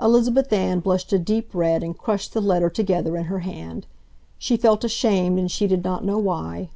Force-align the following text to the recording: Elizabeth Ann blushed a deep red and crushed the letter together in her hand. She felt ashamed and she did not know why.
Elizabeth 0.00 0.52
Ann 0.52 0.78
blushed 0.78 1.12
a 1.12 1.18
deep 1.18 1.52
red 1.52 1.82
and 1.82 1.98
crushed 1.98 2.32
the 2.32 2.40
letter 2.40 2.70
together 2.70 3.16
in 3.16 3.24
her 3.24 3.40
hand. 3.40 3.88
She 4.38 4.56
felt 4.56 4.84
ashamed 4.84 5.36
and 5.36 5.50
she 5.50 5.66
did 5.66 5.82
not 5.82 6.04
know 6.04 6.18
why. 6.18 6.68